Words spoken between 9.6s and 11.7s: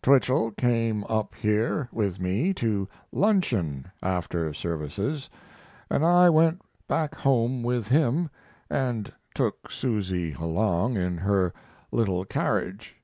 Susy along in her